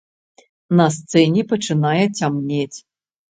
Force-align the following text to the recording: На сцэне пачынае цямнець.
На 0.79 0.87
сцэне 0.95 1.43
пачынае 1.51 2.05
цямнець. 2.17 2.77